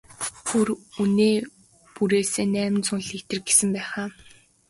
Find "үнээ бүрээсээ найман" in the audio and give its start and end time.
1.01-2.83